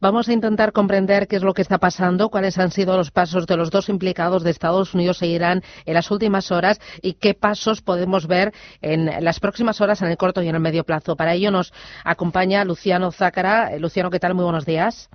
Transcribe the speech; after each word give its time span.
Vamos 0.00 0.28
a 0.28 0.32
intentar 0.32 0.72
comprender 0.72 1.26
qué 1.26 1.34
es 1.34 1.42
lo 1.42 1.54
que 1.54 1.62
está 1.62 1.78
pasando, 1.78 2.28
cuáles 2.28 2.56
han 2.58 2.70
sido 2.70 2.96
los 2.96 3.10
pasos 3.10 3.46
de 3.46 3.56
los 3.56 3.72
dos 3.72 3.88
implicados 3.88 4.44
de 4.44 4.50
Estados 4.50 4.94
Unidos 4.94 5.20
e 5.22 5.26
Irán 5.26 5.62
en 5.86 5.94
las 5.94 6.12
últimas 6.12 6.52
horas 6.52 6.80
y 7.02 7.14
qué 7.14 7.34
pasos 7.34 7.82
podemos 7.82 8.28
ver 8.28 8.52
en 8.80 9.10
las 9.24 9.40
próximas 9.40 9.80
horas 9.80 10.00
en 10.00 10.08
el 10.08 10.16
corto 10.16 10.40
y 10.40 10.48
en 10.48 10.54
el 10.54 10.60
medio 10.60 10.84
plazo. 10.84 11.16
Para 11.16 11.34
ello 11.34 11.50
nos 11.50 11.72
acompaña 12.04 12.64
Luciano 12.64 13.10
Zácara. 13.10 13.74
Eh, 13.74 13.80
Luciano, 13.80 14.08
¿qué 14.08 14.20
tal? 14.20 14.34
Muy 14.34 14.44
buenos 14.44 14.64
días. 14.64 15.10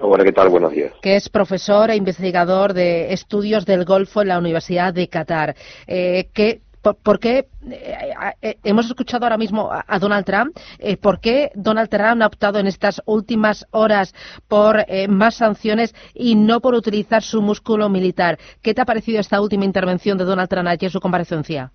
Hola, 0.00 0.24
¿qué 0.24 0.32
tal? 0.32 0.48
Buenos 0.48 0.72
días. 0.72 0.92
Que 1.00 1.14
es 1.14 1.28
profesor 1.28 1.90
e 1.90 1.96
investigador 1.96 2.72
de 2.72 3.12
estudios 3.12 3.66
del 3.66 3.84
Golfo 3.84 4.22
en 4.22 4.28
la 4.28 4.38
Universidad 4.38 4.92
de 4.92 5.08
Qatar. 5.08 5.54
Eh, 5.86 6.28
¿qué, 6.34 6.62
¿Por, 6.94 7.18
qué 7.18 7.48
eh, 7.70 8.14
eh, 8.42 8.58
hemos 8.64 8.86
escuchado 8.86 9.24
ahora 9.24 9.36
mismo 9.36 9.70
a, 9.70 9.98
Donald 9.98 10.24
Trump? 10.24 10.56
Eh, 10.78 10.96
¿Por 10.96 11.20
qué 11.20 11.50
Donald 11.54 11.88
Trump 11.88 12.22
ha 12.22 12.26
optado 12.26 12.58
en 12.58 12.66
estas 12.66 13.02
últimas 13.06 13.66
horas 13.70 14.14
por 14.46 14.84
más 15.08 15.36
sanciones 15.36 15.94
y 16.14 16.34
no 16.34 16.60
por 16.60 16.74
utilizar 16.74 17.22
su 17.22 17.42
músculo 17.42 17.88
militar? 17.88 18.38
¿Qué 18.62 18.74
te 18.74 18.80
ha 18.80 18.84
parecido 18.84 19.20
esta 19.20 19.40
última 19.40 19.64
intervención 19.64 20.18
de 20.18 20.24
Donald 20.24 20.48
Trump 20.48 20.68
en 20.68 20.90
su 20.90 21.00
comparecencia? 21.00 21.70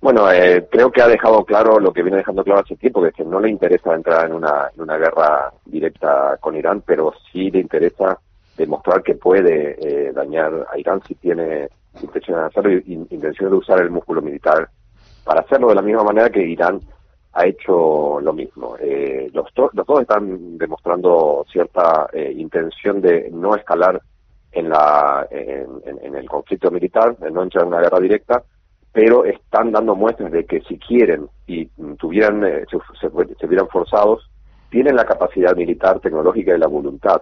Bueno, 0.00 0.26
creo 0.70 0.92
que 0.92 1.02
ha 1.02 1.08
dejado 1.08 1.44
claro 1.44 1.80
lo 1.80 1.92
que 1.92 2.02
viene 2.02 2.18
dejando 2.18 2.44
claro 2.44 2.60
hace 2.60 2.76
tiempo, 2.76 3.02
que 3.02 3.08
es 3.08 3.14
que 3.14 3.24
no 3.24 3.40
le 3.40 3.50
interesa 3.50 3.94
entrar 3.94 4.26
en 4.26 4.34
una, 4.34 4.70
en 4.74 4.82
una 4.82 4.96
guerra 4.96 5.52
directa 5.64 6.36
con 6.40 6.56
Irán, 6.56 6.82
pero 6.86 7.12
sí 7.32 7.50
le 7.50 7.60
interesa 7.60 8.18
demostrar 8.56 9.02
que 9.02 9.14
puede 9.14 10.12
dañar 10.12 10.66
a 10.72 10.78
Irán 10.78 11.00
si 11.06 11.14
tiene 11.14 11.68
intención 12.00 12.38
de 12.38 12.46
hacerlo 12.46 12.70
y 12.70 13.16
de 13.16 13.46
usar 13.48 13.80
el 13.80 13.90
músculo 13.90 14.22
militar 14.22 14.68
para 15.24 15.40
hacerlo 15.40 15.68
de 15.68 15.74
la 15.74 15.82
misma 15.82 16.04
manera 16.04 16.30
que 16.30 16.42
Irán 16.42 16.80
ha 17.32 17.46
hecho 17.46 18.18
lo 18.20 18.32
mismo. 18.32 18.76
Eh, 18.80 19.30
los, 19.32 19.46
los, 19.54 19.86
dos 19.86 20.00
están 20.00 20.58
demostrando 20.58 21.44
cierta 21.50 22.08
eh, 22.12 22.32
intención 22.36 23.00
de 23.00 23.30
no 23.30 23.54
escalar 23.54 24.00
en, 24.50 24.70
la, 24.70 25.26
en, 25.30 26.14
el 26.14 26.28
conflicto 26.28 26.70
militar, 26.70 27.16
de 27.18 27.30
no 27.30 27.42
entrar 27.42 27.64
en 27.64 27.68
una 27.68 27.80
guerra 27.80 28.00
directa, 28.00 28.42
pero 28.90 29.24
están 29.24 29.70
dando 29.70 29.94
muestras 29.94 30.32
de 30.32 30.46
que 30.46 30.62
si 30.62 30.78
quieren 30.78 31.28
y 31.46 31.66
tuvieran, 31.98 32.44
eh, 32.44 32.64
se, 32.70 33.08
se, 33.38 33.46
vieran 33.46 33.68
forzados, 33.68 34.28
tienen 34.70 34.96
la 34.96 35.04
capacidad 35.04 35.54
militar, 35.54 36.00
tecnológica 36.00 36.56
y 36.56 36.58
la 36.58 36.66
voluntad 36.66 37.20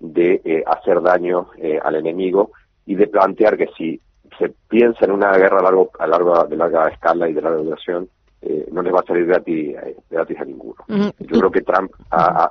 de 0.00 0.62
hacer 0.66 1.02
daño 1.02 1.48
al 1.82 1.96
enemigo 1.96 2.52
y 2.88 2.94
de 2.94 3.06
plantear 3.06 3.58
que 3.58 3.68
si 3.76 4.00
se 4.38 4.50
piensa 4.66 5.04
en 5.04 5.10
una 5.10 5.30
guerra 5.36 5.58
a 5.58 5.62
largo, 5.62 5.90
a 5.98 6.06
largo, 6.06 6.42
de 6.44 6.56
larga 6.56 6.88
escala 6.88 7.28
y 7.28 7.34
de 7.34 7.42
larga 7.42 7.58
duración, 7.58 8.08
eh, 8.40 8.66
no 8.72 8.80
les 8.80 8.94
va 8.94 9.00
a 9.00 9.06
salir 9.06 9.26
gratis, 9.26 9.76
eh, 9.76 9.96
gratis 10.08 10.40
a 10.40 10.44
ninguno. 10.46 10.76
Yo 10.88 11.38
creo 11.38 11.50
que 11.50 11.60
Trump 11.60 11.92
ha, 12.10 12.50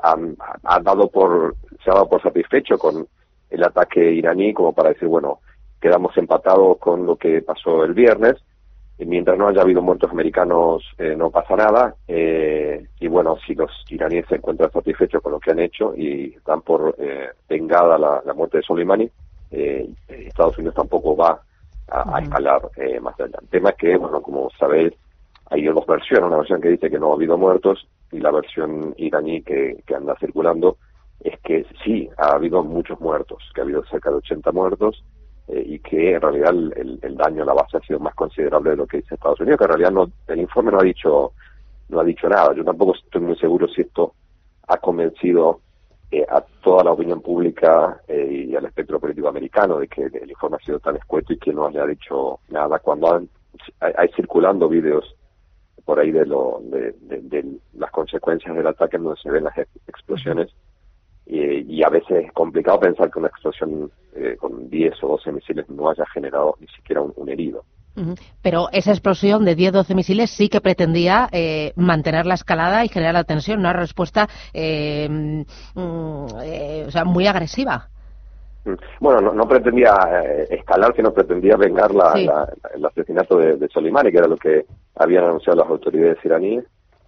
ha, 0.63 0.79
dado 0.79 1.09
por, 1.09 1.55
se 1.83 1.89
ha 1.89 1.95
dado 1.95 2.07
por 2.07 2.21
satisfecho 2.21 2.77
con 2.77 3.07
el 3.49 3.63
ataque 3.63 4.11
iraní 4.11 4.53
como 4.53 4.73
para 4.73 4.89
decir, 4.89 5.07
bueno, 5.07 5.39
quedamos 5.81 6.15
empatados 6.17 6.77
con 6.77 7.07
lo 7.07 7.15
que 7.15 7.41
pasó 7.41 7.83
el 7.83 7.95
viernes, 7.95 8.35
y 8.99 9.05
mientras 9.05 9.39
no 9.39 9.47
haya 9.47 9.61
habido 9.61 9.81
muertos 9.81 10.11
americanos 10.11 10.83
eh, 10.99 11.15
no 11.17 11.31
pasa 11.31 11.55
nada, 11.55 11.95
y 12.07 13.07
bueno, 13.07 13.37
si 13.45 13.55
los 13.55 13.71
iraníes 13.89 14.27
se 14.27 14.35
encuentran 14.35 14.71
satisfechos 14.71 15.23
con 15.23 15.31
lo 15.31 15.39
que 15.39 15.51
han 15.51 15.59
hecho 15.59 15.95
y 15.95 16.35
dan 16.45 16.61
por 16.61 16.95
vengada 17.49 17.97
la, 17.97 18.21
la 18.23 18.33
muerte 18.35 18.57
de 18.57 18.63
Soleimani, 18.63 19.09
Estados 19.51 20.57
Unidos 20.57 20.75
tampoco 20.75 21.15
va 21.15 21.41
a, 21.89 22.19
escalar 22.19 22.61
eh, 22.75 22.99
más 22.99 23.19
allá. 23.19 23.37
El 23.41 23.47
tema 23.47 23.69
es 23.69 23.75
que, 23.77 23.97
bueno, 23.97 24.21
como 24.21 24.49
sabéis, 24.59 24.93
hay 25.49 25.63
dos 25.65 25.85
versiones, 25.85 26.27
una 26.27 26.37
versión 26.37 26.61
que 26.61 26.69
dice 26.69 26.89
que 26.89 26.99
no 26.99 27.11
ha 27.11 27.15
habido 27.15 27.37
muertos 27.37 27.87
y 28.11 28.19
la 28.19 28.31
versión 28.31 28.93
iraní 28.97 29.41
que, 29.43 29.81
que 29.85 29.95
anda 29.95 30.15
circulando 30.19 30.77
es 31.21 31.39
que 31.41 31.65
sí, 31.83 32.09
ha 32.17 32.35
habido 32.35 32.63
muchos 32.63 32.99
muertos, 32.99 33.43
que 33.53 33.61
ha 33.61 33.63
habido 33.63 33.83
cerca 33.85 34.09
de 34.09 34.17
80 34.17 34.51
muertos 34.51 35.03
eh, 35.47 35.63
y 35.65 35.79
que 35.79 36.13
en 36.13 36.21
realidad 36.21 36.49
el, 36.51 36.99
el, 37.01 37.15
daño 37.15 37.43
a 37.43 37.45
la 37.45 37.53
base 37.53 37.77
ha 37.77 37.81
sido 37.81 37.99
más 37.99 38.13
considerable 38.15 38.71
de 38.71 38.75
lo 38.75 38.85
que 38.85 38.97
dice 38.97 39.15
Estados 39.15 39.39
Unidos, 39.39 39.57
que 39.57 39.63
en 39.63 39.69
realidad 39.69 39.91
no, 39.91 40.11
el 40.27 40.39
informe 40.41 40.71
no 40.71 40.79
ha 40.79 40.83
dicho 40.83 41.31
no 41.89 42.01
ha 42.01 42.03
dicho 42.03 42.27
nada. 42.27 42.53
Yo 42.53 42.63
tampoco 42.65 42.95
estoy 42.95 43.21
muy 43.21 43.37
seguro 43.37 43.67
si 43.69 43.81
esto 43.81 44.13
ha 44.67 44.77
convencido 44.77 45.61
eh, 46.11 46.25
a 46.29 46.41
toda 46.63 46.83
la 46.83 46.91
opinión 46.91 47.21
pública 47.21 48.01
eh, 48.07 48.47
y 48.49 48.55
al 48.55 48.65
espectro 48.65 48.99
político 48.99 49.27
americano 49.27 49.79
de 49.79 49.87
que 49.87 50.03
el 50.03 50.29
informe 50.29 50.57
ha 50.57 50.65
sido 50.65 50.79
tan 50.79 50.95
escueto 50.95 51.33
y 51.33 51.37
que 51.37 51.51
no 51.51 51.67
haya 51.67 51.85
dicho 51.85 52.39
nada 52.49 52.79
cuando 52.79 53.13
hay, 53.79 54.09
circulando 54.15 54.69
vídeos 54.69 55.15
por 55.83 55.99
ahí 55.99 56.11
de, 56.11 56.25
lo, 56.25 56.61
de, 56.63 57.45
las 57.73 57.91
consecuencias 57.91 58.55
del 58.55 58.67
ataque 58.67 58.97
donde 58.97 59.19
se 59.21 59.31
ven 59.31 59.45
las 59.45 59.57
explosiones 59.57 60.53
y, 61.25 61.83
a 61.83 61.89
veces 61.89 62.25
es 62.25 62.31
complicado 62.31 62.79
pensar 62.79 63.11
que 63.11 63.19
una 63.19 63.27
explosión 63.27 63.91
eh, 64.15 64.37
con 64.39 64.69
10 64.69 65.03
o 65.03 65.07
12 65.09 65.31
misiles 65.33 65.69
no 65.69 65.89
haya 65.89 66.05
generado 66.07 66.55
ni 66.59 66.67
siquiera 66.67 67.01
un 67.01 67.29
herido. 67.29 67.65
Pero 68.41 68.67
esa 68.71 68.91
explosión 68.91 69.43
de 69.45 69.57
10-12 69.57 69.95
misiles 69.95 70.29
sí 70.29 70.49
que 70.49 70.61
pretendía 70.61 71.27
eh, 71.31 71.73
mantener 71.75 72.25
la 72.25 72.35
escalada 72.35 72.85
y 72.85 72.89
generar 72.89 73.15
la 73.15 73.23
tensión, 73.23 73.59
una 73.59 73.73
respuesta 73.73 74.27
eh, 74.53 75.07
mm, 75.09 76.25
eh, 76.43 76.83
o 76.87 76.91
sea, 76.91 77.05
muy 77.05 77.27
agresiva. 77.27 77.89
Mm. 78.65 78.73
Bueno, 78.99 79.33
no, 79.33 79.47
pretendía 79.47 79.95
escalar, 80.49 80.95
sino 80.95 81.11
pretendía 81.13 81.55
vengar 81.57 81.93
la, 81.93 82.47
el 82.73 82.85
asesinato 82.85 83.37
de, 83.37 83.55
de, 83.55 83.67
Soleimani, 83.69 84.11
que 84.11 84.17
era 84.17 84.27
lo 84.27 84.37
que 84.37 84.65
habían 84.95 85.23
anunciado 85.23 85.59
las 85.59 85.69
autoridades 85.69 86.23
iraníes, 86.23 86.65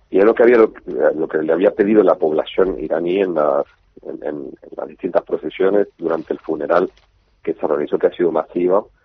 y 0.09 0.17
es 0.17 0.25
lo 0.25 0.33
que 0.33 0.44
había 0.44 0.57
lo, 0.57 1.27
que 1.27 1.38
le 1.39 1.53
había 1.53 1.71
pedido 1.71 2.01
la 2.01 2.16
población 2.16 2.77
iraní 2.79 3.21
en 3.21 3.35
las, 3.35 3.66
en 4.03 4.51
las 4.75 4.88
distintas 4.88 5.23
procesiones 5.23 5.88
durante 5.97 6.33
el 6.33 6.39
funeral 6.39 6.89
que 7.44 7.53
se 7.53 7.67
realizó, 7.67 8.00
que 8.00 8.07
ha 8.07 8.11
sido 8.11 8.31
masivo 8.31 8.89
eh, 8.89 8.99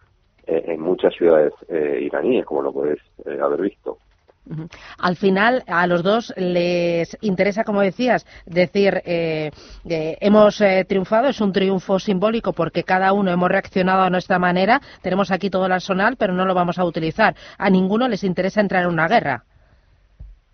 en 0.47 0.81
muchas 0.81 1.15
ciudades 1.15 1.53
eh, 1.69 2.01
iraníes, 2.03 2.45
como 2.45 2.63
lo 2.63 2.73
puedes 2.73 2.99
eh, 3.25 3.39
haber 3.43 3.61
visto. 3.63 3.99
Al 4.99 5.17
final, 5.17 5.63
a 5.67 5.87
los 5.87 6.03
dos 6.03 6.35
les 6.37 7.17
interesa, 7.23 7.65
como 7.65 7.81
decías, 7.81 8.27
decir, 8.45 9.01
hemos 9.07 10.63
triunfado, 10.87 11.29
es 11.29 11.41
un 11.41 11.51
triunfo 11.51 11.99
simbólico 11.99 12.53
porque 12.53 12.85
cada 12.85 13.15
uno 13.15 13.31
hemos 13.31 13.49
reaccionado 13.49 14.03
a 14.03 14.11
nuestra 14.11 14.39
manera, 14.39 14.83
tenemos 15.01 15.31
aquí 15.31 15.49
todo 15.49 15.65
el 15.65 15.73
arsenal, 15.73 16.17
pero 16.19 16.35
no 16.35 16.45
lo 16.45 16.53
vamos 16.53 16.79
a 16.79 16.85
utilizar. 16.85 17.35
A 17.57 17.71
ninguno 17.71 18.07
les 18.07 18.23
interesa 18.23 18.61
entrar 18.61 18.83
en 18.83 18.91
una 18.91 19.09
guerra. 19.09 19.45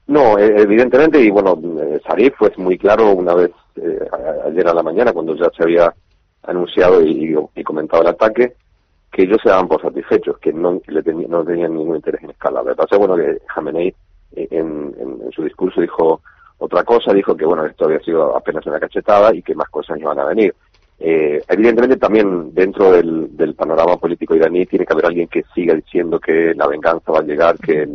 No, 0.07 0.39
evidentemente, 0.39 1.21
y 1.21 1.31
bueno, 1.31 1.61
Sarif 2.07 2.37
fue 2.37 2.53
muy 2.59 2.78
claro 2.78 3.12
una 3.12 3.34
vez 3.34 3.51
ayer 4.47 4.69
a 4.69 4.75
la 4.75 4.84
mañana, 4.84 5.12
cuando 5.12 5.34
ya 5.34 5.51
se 5.57 5.65
había 5.65 5.93
anunciado 6.45 7.03
y 7.03 7.65
comentado 7.65 8.03
el 8.03 8.09
ataque, 8.11 8.55
que 9.10 9.22
ellos 9.22 9.38
se 9.43 9.48
daban 9.48 9.69
por 9.69 9.82
satisfechos, 9.82 10.38
que 10.38 10.53
no, 10.53 10.81
le 10.87 11.03
no 11.28 11.44
tenían 11.44 11.75
ningún 11.75 11.97
interés 11.97 12.22
en 12.22 12.31
escalar. 12.31 12.65
Lo 12.65 12.75
que 12.75 12.97
bueno, 12.97 13.16
que 13.16 13.38
Jamenei 13.48 13.94
eh, 14.37 14.48
en, 14.50 14.94
su 15.32 15.43
discurso 15.43 15.81
dijo 15.81 16.21
otra 16.59 16.84
cosa, 16.84 17.12
dijo 17.12 17.37
que 17.37 17.44
bueno, 17.44 17.65
esto 17.65 17.87
había 17.87 18.00
sido 18.00 18.37
apenas 18.37 18.66
una 18.66 18.78
cachetada 18.78 19.34
y 19.34 19.43
que 19.43 19.54
más 19.54 19.68
cosas 19.71 19.98
iban 19.98 20.18
a 20.18 20.27
venir. 20.27 20.54
Eh, 21.03 21.41
evidentemente 21.48 21.97
también 21.97 22.53
dentro 22.53 22.92
del, 22.92 23.54
panorama 23.57 23.97
político 23.97 24.34
iraní 24.34 24.66
tiene 24.66 24.84
que 24.84 24.92
haber 24.92 25.07
alguien 25.07 25.28
que 25.28 25.45
siga 25.54 25.74
diciendo 25.74 26.21
que 26.21 26.54
la 26.54 26.66
venganza 26.66 27.10
va 27.10 27.21
a 27.21 27.22
llegar, 27.22 27.59
que 27.59 27.89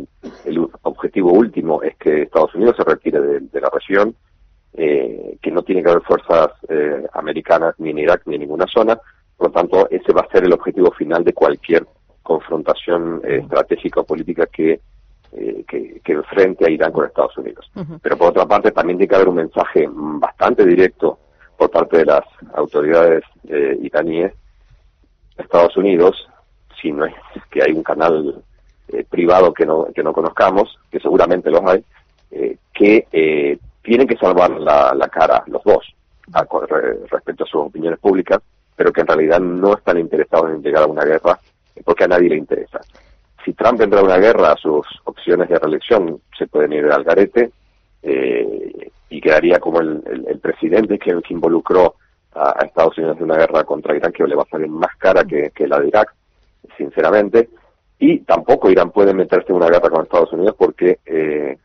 el, 0.44 0.68
objetivo 0.82 1.32
último 1.32 1.82
es 1.82 1.96
que 1.96 2.22
Estados 2.22 2.54
Unidos 2.56 2.74
se 2.76 2.84
retire 2.84 3.20
de, 3.20 3.60
la 3.60 3.70
región, 3.70 4.14
eh, 4.74 5.38
que 5.40 5.50
no 5.52 5.62
tiene 5.62 5.82
que 5.82 5.90
haber 5.90 6.02
fuerzas 6.02 6.50
eh, 6.68 7.06
americanas 7.14 7.74
ni 7.78 7.90
en 7.90 7.98
Irak 7.98 8.22
ni 8.26 8.34
en 8.34 8.40
ninguna 8.42 8.66
zona, 8.66 8.98
por 9.36 9.48
lo 9.48 9.52
tanto, 9.52 9.88
ese 9.90 10.12
va 10.12 10.22
a 10.22 10.30
ser 10.30 10.44
el 10.44 10.52
objetivo 10.52 10.90
final 10.92 11.22
de 11.22 11.32
cualquier 11.32 11.86
confrontación 12.22 13.20
eh, 13.24 13.38
estratégica 13.42 14.00
o 14.00 14.04
política 14.04 14.46
que, 14.46 14.80
eh, 15.32 15.64
que, 15.68 16.00
que, 16.02 16.12
enfrente 16.12 16.66
a 16.66 16.70
Irán 16.70 16.92
con 16.92 17.06
Estados 17.06 17.36
Unidos. 17.36 17.70
Pero 18.02 18.16
por 18.16 18.30
otra 18.30 18.46
parte, 18.46 18.72
también 18.72 18.98
tiene 18.98 19.08
que 19.08 19.14
haber 19.14 19.28
un 19.28 19.36
mensaje 19.36 19.86
bastante 19.88 20.64
directo 20.64 21.18
por 21.56 21.70
parte 21.70 21.98
de 21.98 22.06
las 22.06 22.24
autoridades 22.54 23.22
eh, 23.48 23.78
iraníes 23.82 24.32
Estados 25.36 25.76
Unidos, 25.76 26.28
si 26.80 26.90
no 26.90 27.04
es 27.04 27.14
que 27.50 27.62
hay 27.62 27.72
un 27.72 27.82
canal 27.82 28.42
eh, 28.88 29.04
privado 29.08 29.52
que 29.52 29.66
no, 29.66 29.86
que 29.94 30.02
no 30.02 30.14
conozcamos, 30.14 30.78
que 30.90 30.98
seguramente 30.98 31.50
los 31.50 31.62
hay, 31.66 31.84
que 32.72 33.58
tienen 33.82 34.06
que 34.06 34.16
salvar 34.16 34.50
la, 34.50 34.94
la 34.94 35.08
cara 35.08 35.44
los 35.46 35.62
dos 35.62 35.94
respecto 37.10 37.44
a 37.44 37.46
sus 37.46 37.62
opiniones 37.62 37.98
públicas, 37.98 38.40
pero 38.76 38.92
que 38.92 39.00
en 39.00 39.06
realidad 39.06 39.40
no 39.40 39.74
están 39.74 39.98
interesados 39.98 40.50
en 40.50 40.62
llegar 40.62 40.84
a 40.84 40.86
una 40.86 41.04
guerra 41.04 41.40
porque 41.84 42.04
a 42.04 42.08
nadie 42.08 42.28
le 42.28 42.36
interesa. 42.36 42.80
Si 43.44 43.52
Trump 43.52 43.80
entra 43.80 44.00
a 44.00 44.04
una 44.04 44.18
guerra, 44.18 44.56
sus 44.56 44.86
opciones 45.04 45.48
de 45.48 45.58
reelección 45.58 46.20
se 46.36 46.46
pueden 46.46 46.72
ir 46.72 46.86
al 46.86 47.04
garete 47.04 47.50
eh, 48.02 48.90
y 49.08 49.20
quedaría 49.20 49.58
como 49.60 49.80
el, 49.80 50.02
presidente 50.42 50.98
que, 50.98 51.16
involucró 51.28 51.94
a, 52.34 52.64
Estados 52.64 52.98
Unidos 52.98 53.16
en 53.18 53.24
una 53.24 53.36
guerra 53.36 53.64
contra 53.64 53.96
Irán 53.96 54.12
que 54.12 54.26
le 54.26 54.34
va 54.34 54.42
a 54.42 54.50
salir 54.50 54.68
más 54.68 54.94
cara 54.96 55.24
que, 55.24 55.52
la 55.66 55.80
de 55.80 55.88
Irak, 55.88 56.14
sinceramente. 56.76 57.48
Y 57.98 58.18
tampoco 58.20 58.70
Irán 58.70 58.90
puede 58.90 59.14
meterse 59.14 59.50
en 59.50 59.56
una 59.56 59.68
guerra 59.70 59.90
con 59.90 60.02
Estados 60.02 60.32
Unidos 60.32 60.54
porque 60.58 60.98
eh, 61.06 61.56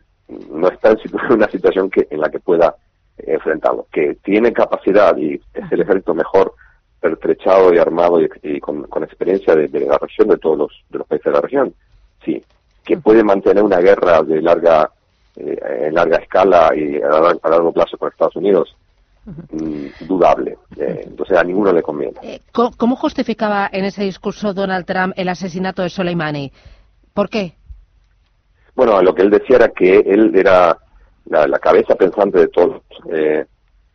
no 0.51 0.67
está 0.69 0.91
en 0.91 0.97
una 1.33 1.49
situación 1.49 1.89
que, 1.89 2.07
en 2.09 2.21
la 2.21 2.29
que 2.29 2.39
pueda 2.39 2.75
enfrentarlo. 3.17 3.87
Que 3.91 4.15
tiene 4.23 4.53
capacidad 4.53 5.17
y 5.17 5.33
es 5.53 5.71
el 5.71 5.81
ejército 5.81 6.13
mejor 6.13 6.53
pertrechado 7.01 7.73
y 7.73 7.79
armado 7.79 8.19
y, 8.21 8.59
con, 8.59 8.85
experiencia 9.03 9.55
de, 9.55 9.67
la 9.67 9.97
región, 9.97 10.29
de 10.29 10.37
todos 10.37 10.57
los, 10.57 10.71
de 10.89 10.99
los 10.99 11.07
países 11.07 11.25
de 11.25 11.31
la 11.31 11.41
región. 11.41 11.73
Sí, 12.23 12.41
que 12.85 12.97
puede 12.97 13.23
mantener 13.23 13.63
una 13.63 13.79
guerra 13.79 14.21
de 14.21 14.41
larga 14.41 14.91
eh, 15.35 15.87
en 15.87 15.95
larga 15.95 16.17
escala 16.17 16.71
y 16.75 17.01
a, 17.01 17.49
largo 17.49 17.73
plazo 17.73 17.97
con 17.97 18.09
Estados 18.09 18.35
Unidos, 18.35 18.75
mm, 19.25 20.05
dudable. 20.07 20.57
Eh, 20.77 21.01
entonces 21.07 21.37
a 21.37 21.43
ninguno 21.43 21.73
le 21.73 21.81
conviene. 21.81 22.19
Eh, 22.21 22.39
¿Cómo 22.51 22.95
justificaba 22.95 23.67
en 23.71 23.85
ese 23.85 24.03
discurso 24.03 24.53
Donald 24.53 24.85
Trump 24.85 25.13
el 25.17 25.29
asesinato 25.29 25.81
de 25.81 25.89
Soleimani? 25.89 26.51
¿Por 27.13 27.29
qué? 27.29 27.55
Bueno, 28.75 29.01
lo 29.01 29.15
que 29.15 29.23
él 29.23 29.31
decía 29.31 29.55
era 29.55 29.69
que 29.69 29.99
él 29.99 30.31
era 30.35 30.77
la, 31.25 31.59
cabeza 31.59 31.95
pensante 31.95 32.39
de 32.39 32.47
todos 32.47 32.69
los 32.69 32.81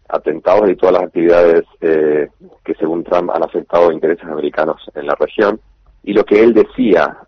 atentados 0.08 0.70
y 0.70 0.76
todas 0.76 0.94
las 0.94 1.04
actividades 1.04 1.64
que 1.80 2.74
según 2.78 3.04
Trump 3.04 3.30
han 3.30 3.42
afectado 3.42 3.92
intereses 3.92 4.26
americanos 4.26 4.80
en 4.94 5.06
la 5.06 5.14
región. 5.14 5.60
Y 6.02 6.12
lo 6.12 6.24
que 6.24 6.42
él 6.42 6.54
decía 6.54 7.18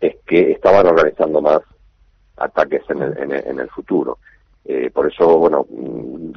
es 0.00 0.16
que 0.26 0.52
estaban 0.52 0.86
organizando 0.86 1.40
más 1.40 1.60
ataques 2.36 2.82
en 2.88 3.02
el, 3.02 3.18
en 3.18 3.58
el, 3.58 3.68
futuro. 3.68 4.18
Eh, 4.64 4.90
por 4.92 5.10
eso, 5.10 5.38
bueno, 5.38 5.66
mm, 5.68 6.30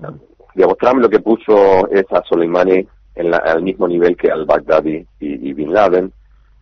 digamos, 0.56 0.78
Trump 0.78 1.02
lo 1.02 1.10
que 1.10 1.20
puso 1.20 1.88
es 1.90 2.06
a 2.12 2.24
Soleimani 2.24 2.88
en 3.16 3.34
al 3.34 3.62
mismo 3.62 3.88
nivel 3.88 4.16
que 4.16 4.32
al 4.32 4.46
Baghdadi 4.46 5.06
y, 5.20 5.54
Bin 5.54 5.74
Laden, 5.74 6.12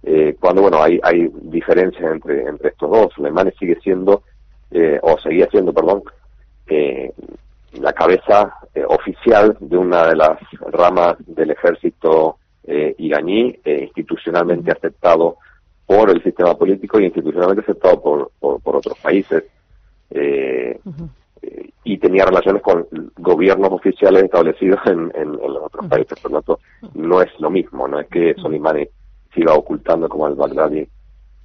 eh, 0.04 0.36
cuando, 0.40 0.64
bueno, 0.64 0.82
hay, 0.82 1.00
hay 1.04 1.30
diferencias 1.44 2.12
entre, 2.12 2.44
entre 2.44 2.70
estos 2.70 2.90
dos. 2.90 3.14
Soleimani 3.16 3.52
sigue 3.60 3.80
siendo, 3.82 4.24
eh, 4.72 5.00
o 5.02 5.18
seguía 5.20 5.48
siendo, 5.50 5.74
perdón, 5.74 6.04
la 7.74 7.94
cabeza 7.94 8.54
oficial 8.88 9.58
de 9.60 9.78
una 9.78 10.08
de 10.08 10.16
las 10.16 10.40
ramas 10.72 11.16
del 11.26 11.52
ejército 11.52 12.38
iraní, 12.98 13.60
institucionalmente 13.66 14.72
aceptado 14.72 15.38
por 15.90 16.12
el 16.12 16.22
sistema 16.22 16.54
político 16.54 17.00
y 17.00 17.06
institucionalmente 17.06 17.64
aceptado 17.64 18.00
por, 18.00 18.32
por, 18.40 18.76
otros 18.76 18.96
países. 19.00 19.44
Eh, 20.12 20.80
eh, 21.42 21.70
y 21.84 21.98
tenía 21.98 22.26
relaciones 22.26 22.62
con 22.62 22.86
gobiernos 23.18 23.72
oficiales 23.72 24.22
establecidos 24.22 24.80
en, 24.86 25.12
en, 25.16 25.32
los 25.32 25.64
otros 25.64 25.88
países. 25.88 26.20
Por 26.20 26.30
lo 26.30 26.42
tanto, 26.44 26.60
no 26.94 27.24
es 27.24 27.32
lo 27.40 27.50
mismo. 27.50 27.88
No 27.88 28.00
es 28.00 28.08
que 28.08 28.36
Soleimani 28.36 28.88
siga 29.34 29.56
ocultando 29.56 30.08
como 30.08 30.28
el 30.28 30.36
Baghdadi 30.36 30.88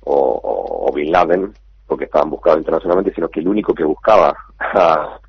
o, 0.00 0.88
o, 0.88 0.92
Bin 0.92 1.10
Laden, 1.10 1.50
porque 1.86 2.04
estaban 2.04 2.28
buscados 2.28 2.58
internacionalmente, 2.58 3.14
sino 3.14 3.30
que 3.30 3.40
el 3.40 3.48
único 3.48 3.72
que 3.72 3.84
buscaba 3.84 4.36
a 4.58 5.20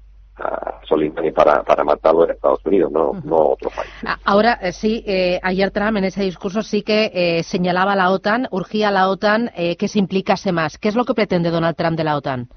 Soleimani 0.85 1.31
para, 1.31 1.63
para 1.63 1.83
matarlo 1.83 2.25
en 2.25 2.31
Estados 2.31 2.65
Unidos, 2.65 2.91
no, 2.91 3.13
no 3.23 3.35
otros 3.35 3.73
países. 3.73 3.95
Ahora 4.23 4.59
eh, 4.61 4.71
sí, 4.71 5.03
eh, 5.05 5.39
ayer 5.43 5.71
Trump 5.71 5.97
en 5.97 6.05
ese 6.05 6.23
discurso 6.23 6.61
sí 6.61 6.81
que 6.81 7.11
eh, 7.13 7.43
señalaba 7.43 7.93
a 7.93 7.95
la 7.95 8.11
OTAN, 8.11 8.47
urgía 8.51 8.89
a 8.89 8.91
la 8.91 9.09
OTAN 9.09 9.51
que 9.55 9.87
se 9.87 9.99
implicase 9.99 10.51
más. 10.51 10.77
¿Qué 10.77 10.89
es 10.89 10.95
lo 10.95 11.05
que 11.05 11.13
pretende 11.13 11.49
Donald 11.49 11.75
Trump 11.75 11.97
de 11.97 12.03
la 12.03 12.17
OTAN? 12.17 12.49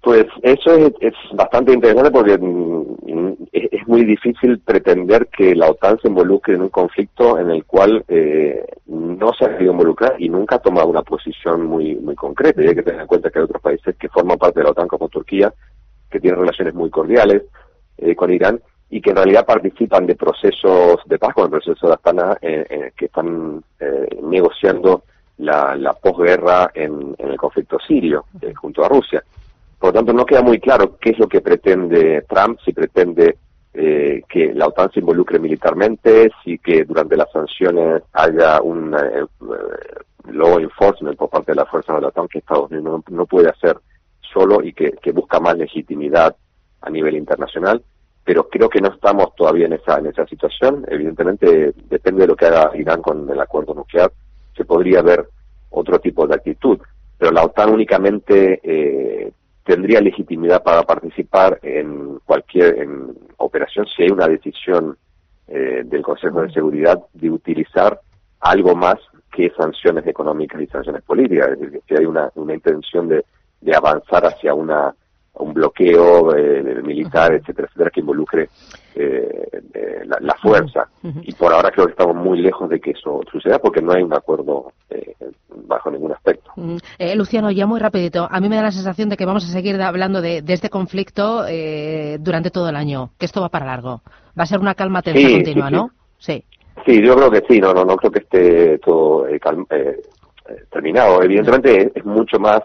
Pues 0.00 0.26
eso 0.42 0.74
es, 0.74 0.92
es 1.00 1.12
bastante 1.34 1.72
interesante 1.72 2.10
porque 2.10 2.38
mm, 2.38 3.32
es, 3.52 3.86
muy 3.88 4.04
difícil 4.04 4.60
pretender 4.60 5.28
que 5.28 5.54
la 5.54 5.70
OTAN 5.70 5.98
se 6.00 6.08
involucre 6.08 6.54
en 6.54 6.62
un 6.62 6.68
conflicto 6.68 7.38
en 7.38 7.50
el 7.50 7.64
cual 7.64 8.04
no 8.86 9.32
se 9.32 9.44
ha 9.44 9.52
querido 9.52 9.72
involucrar 9.72 10.14
y 10.18 10.28
nunca 10.28 10.56
ha 10.56 10.60
tomado 10.60 10.88
una 10.88 11.02
posición 11.02 11.66
muy 11.66 11.96
muy 11.96 12.14
concreta. 12.14 12.62
Y 12.62 12.68
hay 12.68 12.74
que 12.74 12.82
tener 12.82 13.00
en 13.00 13.06
cuenta 13.06 13.30
que 13.30 13.38
hay 13.38 13.44
otros 13.44 13.62
países 13.62 13.96
que 13.96 14.08
forman 14.08 14.38
parte 14.38 14.60
de 14.60 14.64
la 14.64 14.70
OTAN 14.70 14.88
como 14.88 15.08
Turquía 15.08 15.52
que 16.10 16.20
tienen 16.20 16.40
relaciones 16.40 16.74
muy 16.74 16.90
cordiales 16.90 17.42
eh, 17.98 18.14
con 18.14 18.32
Irán 18.32 18.60
y 18.90 19.00
que 19.00 19.10
en 19.10 19.16
realidad 19.16 19.44
participan 19.44 20.06
de 20.06 20.14
procesos 20.14 21.00
de 21.04 21.18
paz, 21.18 21.34
como 21.34 21.46
el 21.46 21.50
proceso 21.50 21.86
de 21.86 21.94
Astana, 21.94 22.38
eh, 22.40 22.64
eh, 22.70 22.92
que 22.96 23.06
están 23.06 23.62
negociando 24.22 25.02
la, 25.38 25.76
la 25.76 25.92
posguerra 25.92 26.70
en, 26.72 27.14
el 27.18 27.36
conflicto 27.36 27.78
sirio 27.80 28.24
junto 28.56 28.84
a 28.84 28.88
Rusia. 28.88 29.22
Por 29.78 29.90
lo 29.90 29.92
tanto, 29.92 30.12
no 30.12 30.24
queda 30.24 30.42
muy 30.42 30.58
claro 30.58 30.96
qué 30.98 31.10
es 31.10 31.18
lo 31.18 31.28
que 31.28 31.40
pretende 31.40 32.24
Trump, 32.28 32.58
si 32.64 32.72
pretende 32.72 33.36
que 33.72 34.52
la 34.54 34.66
OTAN 34.66 34.90
se 34.90 34.98
involucre 35.00 35.38
militarmente, 35.38 36.30
si 36.42 36.58
que 36.58 36.84
durante 36.84 37.16
las 37.16 37.30
sanciones 37.30 38.02
haya 38.12 38.60
un 38.60 38.96
law 40.30 40.58
enforcement 40.58 41.16
por 41.16 41.28
parte 41.28 41.52
de 41.52 41.56
las 41.56 41.68
fuerzas 41.68 41.96
de 41.96 42.02
la 42.02 42.08
OTAN 42.08 42.26
que 42.26 42.38
Estados 42.38 42.70
Unidos 42.70 43.02
no 43.10 43.26
puede 43.26 43.50
hacer 43.50 43.76
solo 44.32 44.62
y 44.62 44.72
que, 44.72 44.94
busca 45.12 45.40
más 45.40 45.56
legitimidad 45.56 46.36
a 46.80 46.90
nivel 46.90 47.16
internacional, 47.16 47.82
pero 48.24 48.48
creo 48.48 48.68
que 48.68 48.80
no 48.80 48.88
estamos 48.88 49.34
todavía 49.34 49.66
en 49.66 49.72
esa, 49.72 49.98
en 49.98 50.06
esa 50.06 50.26
situación. 50.26 50.84
Evidentemente, 50.88 51.72
depende 51.88 52.22
de 52.22 52.26
lo 52.28 52.36
que 52.36 52.46
haga 52.46 52.76
Irán 52.76 53.02
con 53.02 53.28
el 53.28 53.40
acuerdo 53.40 53.74
nuclear, 53.74 54.12
se 54.56 54.64
podría 54.64 55.02
ver 55.02 55.28
otro 55.70 55.98
tipo 55.98 56.26
de 56.26 56.34
actitud, 56.34 56.78
pero 57.16 57.32
la 57.32 57.44
OTAN 57.44 57.70
únicamente 57.70 58.60
eh, 58.62 59.32
tendría 59.64 60.00
legitimidad 60.00 60.62
para 60.62 60.82
participar 60.82 61.58
en 61.62 62.20
cualquier 62.24 62.78
en 62.78 63.14
operación 63.38 63.86
si 63.86 64.04
hay 64.04 64.10
una 64.10 64.28
decisión 64.28 64.96
eh, 65.46 65.82
del 65.84 66.02
Consejo 66.02 66.42
de 66.42 66.52
Seguridad 66.52 66.98
de 67.12 67.30
utilizar 67.30 68.00
algo 68.40 68.74
más 68.74 68.96
que 69.32 69.50
sanciones 69.50 70.06
económicas 70.06 70.60
y 70.60 70.66
sanciones 70.66 71.02
políticas, 71.02 71.50
es 71.52 71.60
decir, 71.60 71.82
si 71.86 71.94
hay 71.94 72.04
una, 72.04 72.30
una 72.34 72.54
intención 72.54 73.08
de 73.08 73.24
de 73.60 73.74
avanzar 73.74 74.26
hacia 74.26 74.54
una 74.54 74.94
un 75.38 75.54
bloqueo 75.54 76.34
eh, 76.36 76.62
militar, 76.82 77.32
etcétera, 77.32 77.68
etcétera, 77.68 77.90
que 77.90 78.00
involucre 78.00 78.48
eh, 78.94 79.48
eh, 79.74 80.02
la, 80.04 80.34
fuerza. 80.34 80.88
Y 81.22 81.32
por 81.34 81.52
ahora 81.52 81.70
creo 81.70 81.86
que 81.86 81.92
estamos 81.92 82.16
muy 82.16 82.40
lejos 82.40 82.68
de 82.68 82.80
que 82.80 82.90
eso 82.90 83.20
suceda 83.30 83.58
porque 83.58 83.80
no 83.80 83.92
hay 83.92 84.02
un 84.02 84.14
acuerdo 84.14 84.72
bajo 85.66 85.90
ningún 85.90 86.12
aspecto. 86.12 86.50
Luciano, 87.14 87.50
ya 87.50 87.66
muy 87.66 87.78
rapidito, 87.78 88.26
a 88.30 88.40
mí 88.40 88.48
me 88.48 88.56
da 88.56 88.62
la 88.62 88.70
sensación 88.70 89.08
de 89.08 89.16
que 89.16 89.26
vamos 89.26 89.44
a 89.44 89.52
seguir 89.52 89.80
hablando 89.80 90.20
de, 90.20 90.42
este 90.46 90.70
conflicto 90.70 91.44
durante 92.18 92.50
todo 92.50 92.68
el 92.68 92.76
año, 92.76 93.10
que 93.18 93.26
esto 93.26 93.40
va 93.40 93.48
para 93.48 93.66
largo. 93.66 94.02
Va 94.38 94.44
a 94.44 94.46
ser 94.46 94.60
una 94.60 94.74
calma 94.74 95.02
tensa 95.02 95.28
continua, 95.28 95.70
¿no? 95.70 95.90
Sí. 96.18 96.44
Sí, 96.86 97.02
yo 97.04 97.16
creo 97.16 97.30
que 97.30 97.42
sí, 97.48 97.60
no, 97.60 97.74
no, 97.74 97.84
no 97.84 97.96
creo 97.96 98.12
que 98.12 98.20
esté 98.20 98.78
todo 98.78 99.26
terminado. 100.70 101.22
Evidentemente 101.22 101.92
es 101.94 102.04
mucho 102.04 102.38
más 102.38 102.62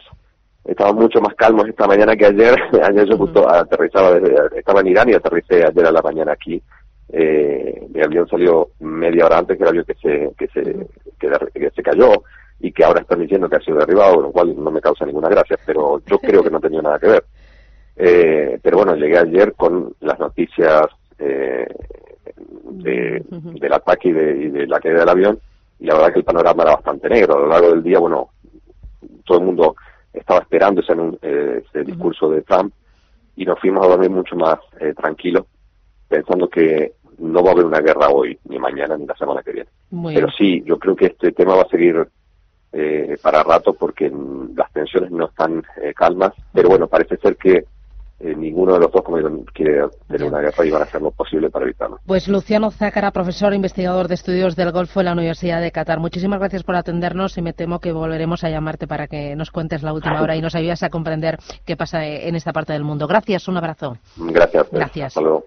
estaba 0.65 0.93
mucho 0.93 1.19
más 1.19 1.35
calmos 1.35 1.67
esta 1.67 1.87
mañana 1.87 2.15
que 2.15 2.25
ayer. 2.25 2.55
ayer 2.83 3.05
yo 3.07 3.17
justo 3.17 3.49
aterrizaba, 3.49 4.17
estaba 4.55 4.81
en 4.81 4.87
Irán 4.87 5.09
y 5.09 5.13
aterricé 5.13 5.63
ayer 5.63 5.85
a 5.85 5.91
la 5.91 6.01
mañana 6.01 6.33
aquí. 6.33 6.61
Eh, 7.09 7.87
mi 7.93 8.01
avión 8.01 8.27
salió 8.27 8.69
media 8.79 9.25
hora 9.25 9.39
antes 9.39 9.57
que 9.57 9.63
el 9.63 9.69
avión 9.69 9.85
que 9.85 9.95
se, 9.95 10.31
que 10.37 10.47
se, 10.47 10.87
que, 11.19 11.69
se 11.69 11.83
cayó 11.83 12.23
y 12.59 12.71
que 12.71 12.83
ahora 12.83 13.01
están 13.01 13.19
diciendo 13.19 13.49
que 13.49 13.57
ha 13.57 13.59
sido 13.59 13.77
derribado, 13.77 14.21
lo 14.21 14.31
cual 14.31 14.55
no 14.55 14.71
me 14.71 14.81
causa 14.81 15.05
ninguna 15.05 15.29
gracia, 15.29 15.57
pero 15.65 16.01
yo 16.05 16.17
creo 16.17 16.41
que 16.41 16.49
no 16.49 16.59
tenía 16.59 16.81
nada 16.81 16.97
que 16.97 17.07
ver. 17.07 17.23
Eh, 17.95 18.59
pero 18.61 18.77
bueno, 18.77 18.95
llegué 18.95 19.19
ayer 19.19 19.53
con 19.53 19.93
las 19.99 20.17
noticias 20.17 20.87
eh, 21.19 21.67
de, 22.71 23.23
del 23.29 23.73
ataque 23.73 24.09
y 24.09 24.13
de, 24.13 24.31
y 24.37 24.49
de 24.49 24.65
la 24.65 24.79
caída 24.79 25.01
del 25.01 25.09
avión 25.09 25.39
y 25.79 25.85
la 25.85 25.95
verdad 25.95 26.13
que 26.13 26.19
el 26.19 26.25
panorama 26.25 26.63
era 26.63 26.75
bastante 26.75 27.09
negro. 27.09 27.35
A 27.35 27.39
lo 27.39 27.47
largo 27.47 27.69
del 27.71 27.83
día, 27.83 27.99
bueno, 27.99 28.29
todo 29.25 29.39
el 29.39 29.45
mundo 29.45 29.75
estaba 30.13 30.39
esperando 30.39 30.81
ese, 30.81 30.93
eh, 31.21 31.63
ese 31.65 31.83
discurso 31.83 32.29
de 32.29 32.41
Trump 32.41 32.73
y 33.35 33.45
nos 33.45 33.59
fuimos 33.59 33.85
a 33.85 33.89
dormir 33.89 34.09
mucho 34.09 34.35
más 34.35 34.59
eh, 34.79 34.93
tranquilos, 34.93 35.45
pensando 36.07 36.47
que 36.47 36.93
no 37.17 37.43
va 37.43 37.49
a 37.49 37.53
haber 37.53 37.65
una 37.65 37.79
guerra 37.79 38.09
hoy, 38.09 38.37
ni 38.49 38.59
mañana, 38.59 38.95
ni 38.97 39.05
la 39.05 39.15
semana 39.15 39.41
que 39.41 39.51
viene. 39.51 39.69
Pero 40.13 40.29
sí, 40.31 40.63
yo 40.65 40.77
creo 40.77 40.95
que 40.95 41.07
este 41.07 41.31
tema 41.31 41.55
va 41.55 41.63
a 41.63 41.69
seguir 41.69 42.07
eh, 42.71 43.17
para 43.21 43.43
rato 43.43 43.73
porque 43.73 44.11
las 44.55 44.71
tensiones 44.71 45.11
no 45.11 45.25
están 45.25 45.63
calmas, 45.95 46.33
pero 46.53 46.69
bueno, 46.69 46.87
parece 46.87 47.17
ser 47.17 47.35
que 47.37 47.65
eh, 48.23 48.33
ninguno 48.35 48.73
de 48.73 48.79
los 48.79 48.91
dos 48.91 49.01
como 49.01 49.17
quiere 49.53 49.81
tener 50.07 50.23
una 50.23 50.39
guerra 50.39 50.65
y 50.65 50.71
van 50.71 50.81
a 50.81 50.85
hacer 50.85 51.01
lo 51.01 51.11
posible 51.11 51.49
para 51.49 51.65
evitarlo. 51.65 51.99
Pues 52.05 52.29
Luciano 52.29 52.71
Zácara, 52.71 53.11
profesor 53.11 53.51
e 53.51 53.57
investigador 53.57 54.07
de 54.07 54.15
estudios 54.15 54.55
del 54.55 54.71
Golfo 54.71 55.01
en 55.01 55.07
la 55.07 55.11
Universidad 55.11 55.59
de 55.59 55.71
Qatar. 55.71 55.99
Muchísimas 55.99 56.39
gracias 56.39 56.63
por 56.63 56.77
atendernos 56.77 57.37
y 57.37 57.41
me 57.41 57.51
temo 57.51 57.79
que 57.79 57.91
volveremos 57.91 58.45
a 58.45 58.49
llamarte 58.49 58.87
para 58.87 59.07
que 59.07 59.35
nos 59.35 59.51
cuentes 59.51 59.83
la 59.83 59.91
última 59.91 60.21
hora 60.21 60.37
y 60.37 60.41
nos 60.41 60.55
ayudes 60.55 60.83
a 60.83 60.89
comprender 60.89 61.37
qué 61.65 61.75
pasa 61.75 62.05
en 62.05 62.35
esta 62.35 62.53
parte 62.53 62.71
del 62.71 62.85
mundo. 62.85 63.07
Gracias, 63.07 63.47
un 63.49 63.57
abrazo. 63.57 63.97
Gracias. 64.15 64.67
Gracias. 64.71 65.07
Hasta 65.07 65.21
luego. 65.21 65.45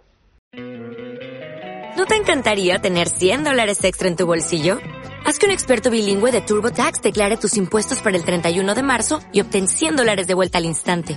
¿No 1.96 2.04
te 2.04 2.16
encantaría 2.16 2.78
tener 2.78 3.08
100 3.08 3.44
dólares 3.44 3.82
extra 3.84 4.08
en 4.08 4.16
tu 4.16 4.26
bolsillo? 4.26 4.76
Haz 5.24 5.38
que 5.38 5.46
un 5.46 5.52
experto 5.52 5.90
bilingüe 5.90 6.30
de 6.30 6.42
TurboTax 6.42 7.00
declare 7.00 7.38
tus 7.38 7.56
impuestos 7.56 8.02
para 8.02 8.18
el 8.18 8.24
31 8.24 8.74
de 8.74 8.82
marzo 8.82 9.20
y 9.32 9.40
obtén 9.40 9.66
100 9.66 9.96
dólares 9.96 10.26
de 10.26 10.34
vuelta 10.34 10.58
al 10.58 10.66
instante. 10.66 11.16